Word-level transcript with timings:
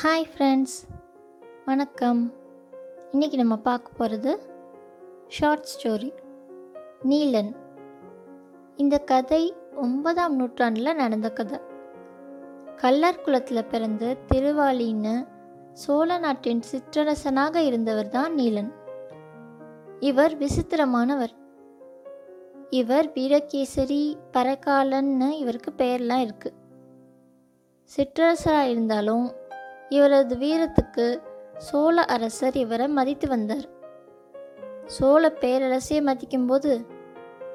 Hi 0.00 0.26
friends 0.32 0.74
வணக்கம். 1.64 2.20
இன்றைக்கி 3.12 3.36
நம்ம 3.36 3.56
பார்க்க 3.56 3.96
போகிறது 3.96 4.32
ஷார்ட் 5.28 5.64
ஸ்டோரி 5.70 6.10
நீலன். 7.10 7.50
இந்த 8.76 8.98
கதை 8.98 9.40
ஒன்பதாம் 9.76 10.36
நூற்றாண்டில் 10.36 10.90
நடந்த 10.96 11.30
கதை. 11.30 11.58
கல்லர் 12.82 13.20
குலத்தில் 13.24 13.70
பிறந்த 13.72 14.12
திருவாளின்னு 14.28 15.26
சோழ 15.72 16.18
நாட்டின் 16.18 16.62
சிற்றரசனாக 16.70 17.56
இருந்தவர் 17.56 18.08
தான் 18.08 18.34
நீலன். 18.34 18.70
இவர் 20.00 20.36
விசித்திரமானவர். 20.36 21.34
இவர் 22.70 23.10
வீரகேசரி 23.16 24.16
பரகாலன்னு 24.36 25.30
இவருக்கு 25.42 25.72
பெயர்லாம் 25.82 26.24
இருக்குது 26.28 26.56
சிற்றரசராக 27.90 28.70
இருந்தாலும் 28.70 29.37
இவரது 29.88 30.36
வீரத்துக்கு 30.36 31.22
சோழ 31.58 32.04
அரசர் 32.04 32.56
இவரை 32.56 32.88
மதித்து 32.88 33.28
வந்தார். 33.28 33.66
சோழ 34.86 35.32
பேரரசையை 35.40 36.00
மதிக்கும்போது 36.06 36.86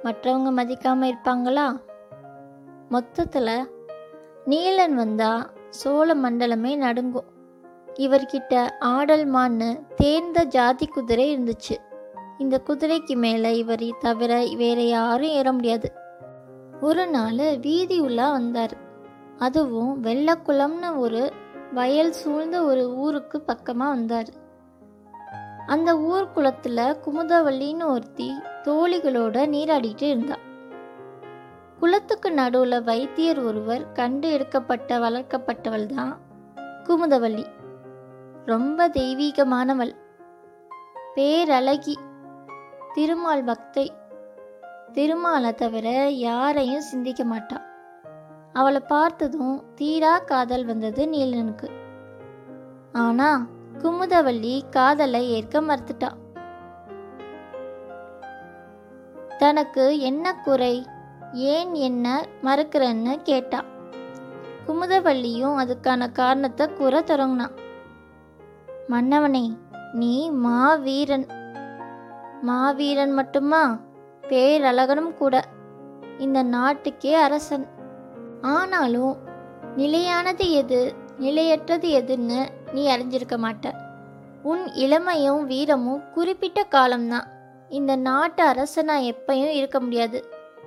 மற்றவங்க 0.04 0.52
மதிக்காமல் 0.52 1.14
இருப்பாங்களா? 1.14 1.82
மொத்தத்தில் 2.90 3.70
நீலன் 4.46 4.94
வந்தால் 4.94 5.50
சோழ 5.70 6.16
மண்டலமே 6.16 6.76
நடுங்கும். 6.76 7.32
இவர்கிட்ட 7.94 8.72
ஆடல் 8.80 9.32
மான்னு 9.32 9.82
தேர்ந்த 9.96 10.44
ஜாதி 10.44 10.88
குதிரை 10.88 11.38
இருந்துச்சு. 11.38 11.76
இந்த 12.38 12.62
குதிரைக்கு 12.68 13.16
மேலே 13.16 13.58
இவரை 13.58 13.96
தவிர 14.00 14.48
வேற 14.56 14.82
யாரும் 14.82 15.30
ஏற 15.30 15.52
முடியாது. 15.52 15.92
ஒரு 16.82 17.08
நாள் 17.08 17.58
வீதி 17.60 18.02
உள்ளா 18.02 18.32
வந்தார். 18.32 18.76
அதுவும் 19.38 20.04
வெள்ளக்குளம்னு 20.04 20.98
ஒரு 20.98 21.34
வயல் 21.74 22.12
சூழ்ந்த 22.12 22.64
ஒரு 22.64 22.96
ஊருக்கு 22.96 23.42
பக்கமாக 23.42 23.92
வந்தார். 23.92 24.28
அந்த 25.66 26.00
ஊர் 26.00 26.32
குளத்தில் 26.32 26.98
குமுதவள்ளின்னு 27.06 27.86
ஒருத்தி 27.86 28.28
தோழிகளோட 28.64 29.46
நீராடிட்டு 29.54 30.02
இருந்தா. 30.02 30.38
குளத்துக்கு 31.80 32.32
நடுவில் 32.32 32.84
வைத்தியர் 32.84 33.40
ஒருவர் 33.40 33.92
கண்டு 33.92 34.32
எடுக்கப்பட்ட 34.32 35.00
வளர்க்கப்பட்டவள் 35.00 35.86
தான் 35.86 36.20
குமுதவள்ளி 36.84 37.46
ரொம்ப 38.46 38.88
தெய்வீகமானவள். 38.88 39.94
பேரழகி 41.16 41.96
திருமால் 42.94 43.46
பக்தை. 43.46 43.88
திருமாலை 44.94 45.54
தவிர 45.54 46.10
யாரையும் 46.10 46.90
சிந்திக்க 46.92 47.24
மாட்டாள் 47.24 47.68
அவளை 48.54 48.80
பார்த்ததும் 48.80 49.64
தீரா 49.76 50.20
காதல் 50.20 50.66
வந்தது 50.66 51.06
நீலனுக்கு. 51.06 51.68
ஆனா 52.92 53.48
குமுதவள்ளி 53.78 54.70
காதலை 54.70 55.30
ஏற்க 55.30 55.62
மறுத்துட்டா. 55.62 56.10
தனக்கு 59.38 60.00
என்ன 60.00 60.36
குறை 60.36 60.86
ஏன் 61.34 61.74
என்ன 61.74 62.26
மறுக்கிறன்னு 62.44 63.22
கேட்டா. 63.22 63.64
குமுதவள்ளியும் 64.68 65.58
அதுக்கான 65.64 66.12
காரணத்தை 66.12 66.74
கூற 66.74 67.02
தொடங்கினான் 67.02 67.62
மன்னவனே 68.90 69.58
நீ 69.94 70.32
மாவீரன். 70.32 71.28
மாவீரன் 72.42 73.12
மட்டுமா? 73.12 73.80
பேரழகனும் 74.22 75.14
கூட. 75.14 75.44
இந்த 76.18 76.44
நாட்டுக்கே 76.44 77.14
அரசன். 77.14 77.68
ஆனாலும் 78.44 79.18
நிலையானது 79.76 80.52
எது 80.52 80.94
நிலையற்றது 81.18 82.04
எதுன்னு 82.04 82.48
நீ 82.74 82.98
அறிஞ்சிருக்க 82.98 83.38
மாட்ட. 83.38 83.72
உன் 84.44 84.74
இளமையும் 84.74 85.46
வீரமும் 85.46 86.12
குறிப்பிட்ட 86.14 86.64
காலம்தான். 86.64 87.28
இந்த 87.70 87.96
நாட்டு 87.96 88.50
அரசனா 88.50 89.16
எப்பயும் 89.16 89.50
இருக்க 89.50 89.80
முடியாது. 89.80 90.26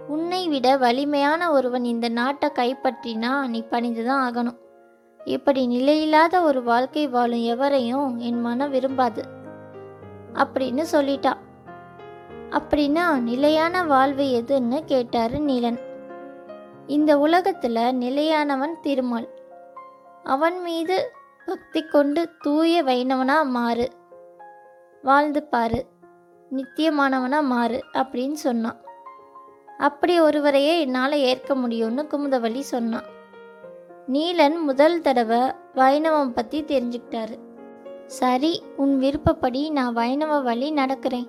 உன்னை 0.09 0.49
விட 0.49 0.77
வலிமையான 0.77 1.51
ஒருவன் 1.51 1.85
இந்த 1.85 2.09
நாட்டை 2.09 2.51
கைப்பற்றினா 2.55 3.47
நீ 3.47 3.65
பணிந்துதான் 3.71 4.31
ஆகணும். 4.31 4.57
இப்படி 5.25 5.69
நிலையில்லாத 5.69 6.43
ஒரு 6.43 6.63
வாழ்க்கை 6.63 7.09
வாழும் 7.09 7.43
எவரையும் 7.43 8.17
என் 8.17 8.41
மனம் 8.41 8.71
விரும்பாது. 8.71 9.23
அப்படின்னு 10.35 10.85
சொல்லிட்டா. 10.93 11.33
அப்படின்னா 12.51 13.19
நிலையான 13.19 13.85
வாழ்வு 13.85 14.45
எதுன்னு 14.45 14.85
கேட்டாரு 14.85 15.39
நீலன். 15.39 15.95
இந்த 16.87 17.19
உலகத்தில் 17.19 17.79
நிலையானவன் 17.93 18.81
திருமால். 18.81 19.29
அவன் 20.23 20.63
மீது 20.63 21.11
பக்தி 21.47 21.83
கொண்டு 21.83 22.31
தூய 22.41 22.83
வைணவனா 22.83 23.43
மாறு. 23.43 23.91
வாழ்ந்து 25.03 25.43
பாரு 25.43 25.87
நித்தியமானவனா 26.51 27.43
மாறு 27.43 27.85
அப்படின்னு 27.93 28.33
சொன்னான். 28.33 28.81
அப்படி 29.79 30.21
ஒருவரையே 30.21 30.81
என்னால் 30.81 31.13
ஏற்க 31.13 31.55
முடியும்னு 31.55 32.05
குமுதவள்ளி 32.11 32.61
சொன்னான். 32.61 33.05
நீலன் 34.13 34.59
முதல் 34.59 35.01
தடவை 35.01 35.41
வைணவம் 35.75 36.35
பற்றி 36.35 36.63
தெரிஞ்சுக்கிட்டாரு. 36.63 37.39
சரி 38.07 38.63
உன் 38.77 38.99
விருப்பப்படி 38.99 39.71
நான் 39.71 39.93
வைணவ 39.93 40.41
வழி 40.41 40.73
நடக்கிறேன். 40.73 41.29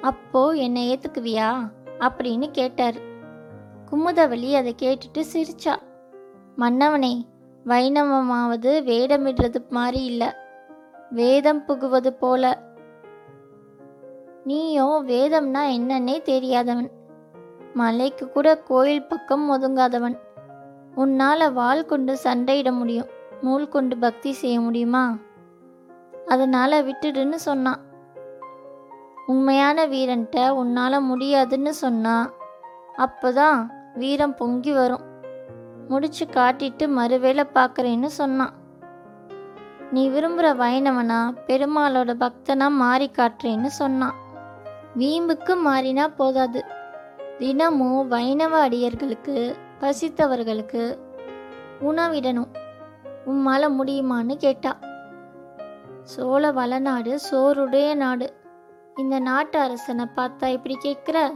அப்போ 0.00 0.50
என்னை 0.50 0.96
ஏற்றுக்குவியா 0.96 1.70
அப்படின்னு 1.98 2.50
கேட்டார். 2.50 3.16
குமுதவலி 3.90 4.54
அதை 4.54 4.74
கேட்டுட்டு 4.82 5.24
சிரிச்சா. 5.32 5.76
மன்னவனே 6.58 7.22
வைணவமாவது 7.64 8.82
வேடமிடுறது 8.82 9.68
மாதிரி 9.68 10.04
இல்லை. 10.04 10.26
வேதம் 11.10 11.64
புகுவது 11.64 12.12
போல. 12.12 12.62
நீயோ 14.44 15.02
வேதம்னா 15.06 15.62
என்னன்னே 15.76 16.22
தெரியாதவன். 16.22 16.90
மலைக்கு 17.74 18.30
கூட 18.30 18.58
கோயில் 18.58 19.06
பக்கம் 19.06 19.50
ஒதுங்காதவன். 19.50 20.18
உன்னால் 20.94 21.52
வாள் 21.52 21.86
கொண்டு 21.86 22.18
சண்டையிட 22.24 22.72
முடியும். 22.72 23.06
நூல் 23.42 23.68
கொண்டு 23.68 23.96
பக்தி 23.96 24.32
செய்ய 24.32 24.60
முடியுமா? 24.60 25.16
அதனால் 26.26 26.84
விட்டுடுன்னு 26.86 27.34
சொன்னான் 27.34 27.80
உண்மையான 29.26 29.86
வீரன்ட்ட 29.86 30.50
உன்னால் 30.50 31.02
முடியாதுன்னு 31.02 31.74
சொன்னா 31.74 32.32
அப்போதான் 32.98 33.68
வீரம் 33.98 34.34
பொங்கி 34.34 34.72
வரும். 34.72 35.00
முடிச்சு 35.88 36.26
காட்டிட்டு 36.26 36.86
மறுவேளை 36.98 37.44
பார்க்குறேன்னு 37.54 38.06
சொன்னான். 38.06 38.54
நீ 39.90 40.10
விரும்புகிற 40.10 40.54
வைணவனா? 40.54 41.36
பெருமாளோட 41.46 42.10
பக்தனா 42.14 42.70
மாறி 42.70 43.10
காட்டுறேன்னு 43.10 43.66
சொன்னான். 43.66 44.14
வீம்புக்கு 44.98 45.56
மாறினா 45.66 46.06
போதாது. 46.14 46.64
தினமும் 47.38 48.08
வைணவ 48.08 48.68
அடியர்களுக்கு 48.68 49.54
பசித்தவர்களுக்கு 49.80 50.98
உணவிடணும். 51.80 52.48
உம்மால 53.26 53.70
முடியுமான்னு 53.80 54.34
கேட்டா. 54.34 54.78
சோழ 56.02 56.52
வளநாடு 56.52 57.18
சோறுடைய 57.30 57.94
நாடு. 57.94 58.34
இந்த 58.96 59.18
நாட்டு 59.18 59.58
அரசனை 59.58 60.06
பார்த்தா 60.16 60.46
இப்படி 60.46 60.78
கேட்குற? 60.82 61.32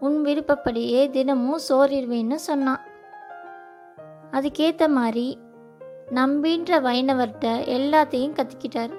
உன் 0.00 0.18
விருப்பப்படியே 0.24 1.10
தினமும் 1.10 1.64
சோறிடுவேன்னு 1.68 2.34
சொன்னான். 2.34 2.82
அதுக்கேற்ற 4.30 4.88
மாதிரி 4.88 5.38
நம்பின்ற 6.14 6.80
வைணவர்கிட்ட 6.80 7.48
எல்லாத்தையும் 7.76 8.36
கற்றுக்கிட்டார் 8.38 8.94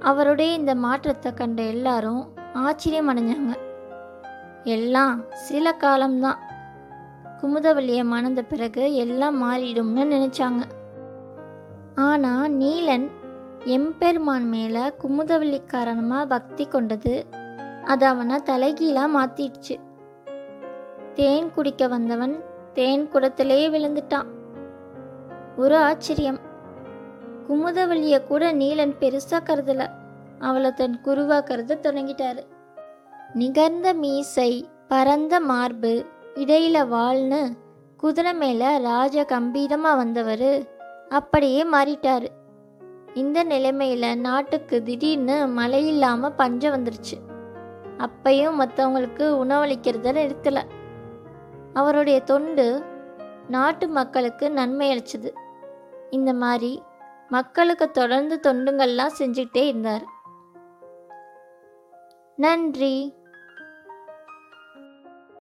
அவருடைய 0.00 0.52
இந்த 0.52 0.74
மாற்றத்தை 0.74 1.34
கண்ட 1.34 1.62
எல்லாரும் 1.62 2.22
ஆச்சரியம் 2.52 3.08
அடைஞ்சாங்க. 3.08 3.54
எல்லாம் 4.64 5.24
சில 5.32 5.72
காலம்தான். 5.72 6.40
குமுதவள்ளியை 7.40 8.04
மணந்த 8.04 8.42
பிறகு 8.42 8.94
எல்லாம் 8.94 9.42
மாறிடும்னு 9.42 10.04
நினைச்சாங்க. 10.14 10.62
ஆனால் 11.94 12.52
நீலன் 12.52 13.06
எம்பெருமான் 13.64 14.48
மேலே 14.48 14.84
குமுதவள்ளி 15.02 15.66
காரணமாக 15.66 16.26
பக்தி 16.26 16.66
கொண்டது 16.66 17.26
அது 17.84 18.06
அவனை 18.06 18.36
தலைகீழாக 18.42 19.14
மாற்றிடுச்சு 19.16 19.74
தேன் 21.14 21.50
குடிக்க 21.50 21.86
வந்தவன் 21.88 22.44
தேன் 22.72 23.08
குடத்திலே 23.12 23.68
விழுந்துட்டான். 23.70 24.26
ஒரு 25.56 25.76
ஆச்சரியம். 25.76 26.38
குமுதவள்ளிய 27.48 28.24
கூட 28.24 28.52
நீலன் 28.52 28.94
பெருசா 29.00 29.42
கருதல. 29.44 29.88
அவளை 30.38 30.72
தன் 30.72 31.00
குருவா 31.04 31.42
கருத 31.42 31.78
தொடங்கிட்டாரு. 31.82 32.42
நிகர்ந்த 33.34 33.94
மீசை 33.94 34.68
பரந்த 34.88 35.40
மார்பு 35.40 36.04
இடையில 36.34 36.86
வாழ்னு 36.86 37.52
குதிரை 37.96 38.34
மேல 38.34 38.78
ராஜ 38.78 39.22
கம்பீரமா 39.22 39.96
வந்தவர் 39.96 40.68
அப்படியே 41.08 41.64
மாறிட்டாரு. 41.64 42.26
இந்த 43.14 43.44
நிலைமையில 43.44 44.16
நாட்டுக்கு 44.16 44.82
திடீர்னு 44.82 45.46
மழை 45.46 45.88
இல்லாம 45.88 46.30
பஞ்சம் 46.30 46.74
வந்துருச்சு. 46.74 47.16
அப்பையும் 47.98 48.60
மற்றவங்களுக்கு 48.60 49.26
உணவளிக்கிறத 49.44 50.12
நிறுத்தல 50.12 50.62
அவருடைய 51.74 52.20
தொண்டு 52.20 52.84
நாட்டு 53.48 53.88
மக்களுக்கு 53.88 54.50
நன்மை 54.50 54.88
அளிச்சது. 54.90 55.34
இந்த 56.10 56.34
மாதிரி 56.34 56.82
மக்களுக்கு 57.28 57.90
தொடர்ந்து 57.90 58.40
தொண்டுங்கள்லாம் 58.42 59.10
செஞ்சுக்கிட்டே 59.18 59.66
இருந்தார். 59.66 60.02
நன்றி. 62.36 63.14